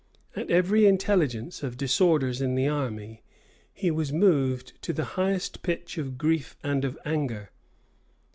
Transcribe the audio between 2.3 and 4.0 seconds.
in the army, he